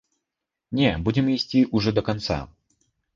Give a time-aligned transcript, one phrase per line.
[0.79, 2.39] Не, будзем ісці ўжо да канца.